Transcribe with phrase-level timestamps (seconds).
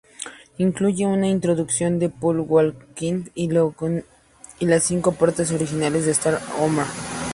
[0.57, 2.47] Incluye una introducción de Paul
[2.95, 4.05] Chadwick
[4.59, 6.87] y las cinco portadas originales de Strange Armor.